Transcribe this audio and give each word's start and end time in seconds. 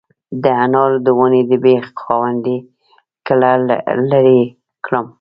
د 0.43 0.45
انارو 0.63 0.97
د 1.05 1.07
ونې 1.19 1.41
د 1.49 1.51
بیخ 1.63 1.85
خاوندې 2.01 2.57
کله 3.27 3.49
لرې 4.11 4.41
کړم؟ 4.85 5.05